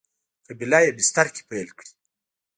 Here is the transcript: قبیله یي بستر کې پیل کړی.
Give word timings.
قبیله 0.47 0.79
یي 0.85 0.91
بستر 0.97 1.27
کې 1.33 1.41
پیل 1.49 1.69
کړی. 1.77 1.91